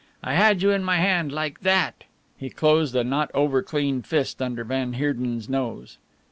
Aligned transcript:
I 0.23 0.33
had 0.33 0.63
you 0.63 0.71
in 0.71 0.83
my 0.83 0.97
hand 0.97 1.31
like 1.31 1.59
that!" 1.59 2.05
He 2.35 2.49
closed 2.49 2.95
a 2.95 3.03
not 3.03 3.29
over 3.35 3.61
clean 3.61 4.01
fist 4.01 4.41
under 4.41 4.63
van 4.63 4.93
Heerden's 4.93 5.47
nose. 5.47 5.99